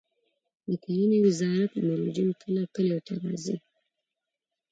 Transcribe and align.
د 0.67 0.69
کرنې 0.83 1.17
وزارت 1.27 1.71
مروجین 1.87 2.29
کله 2.41 2.61
کلیو 2.73 3.03
ته 3.07 3.13
راځي؟ 3.23 3.55